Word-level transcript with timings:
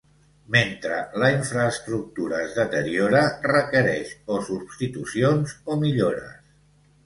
Mentre 0.53 0.95
la 1.23 1.29
infraestructura 1.33 2.41
es 2.47 2.57
deteriora, 2.61 3.23
requereix 3.53 4.17
o 4.37 4.41
substitucions 4.51 5.57
o 5.75 5.81
millores. 5.87 6.37